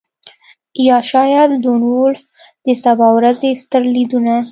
یا 0.87 0.97
شاید 1.11 1.49
لون 1.63 1.81
وولف 1.89 2.23
د 2.65 2.67
سبا 2.83 3.07
ورځې 3.17 3.49
ستر 3.63 3.83
لیدونه 3.95 4.33